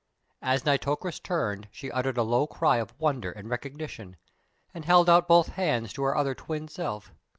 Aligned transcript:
As 0.41 0.65
Nitocris 0.65 1.19
turned 1.19 1.67
she 1.71 1.91
uttered 1.91 2.17
a 2.17 2.23
low 2.23 2.47
cry 2.47 2.77
of 2.77 2.99
wonder 2.99 3.31
and 3.31 3.47
recognition, 3.51 4.17
and 4.73 4.83
held 4.83 5.07
out 5.07 5.27
both 5.27 5.49
hands 5.49 5.93
to 5.93 6.01
her 6.01 6.17
other 6.17 6.33
twin 6.33 6.67
self. 6.67 7.13